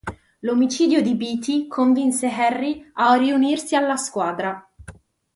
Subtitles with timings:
[0.39, 4.67] L'omicidio di Beate convince Harry a riunirsi alla squadra.